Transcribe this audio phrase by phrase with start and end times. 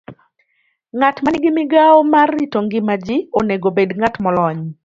[0.97, 4.61] Ng'at ma nigi migawo mar rito ngima ji onego obed ng'at molony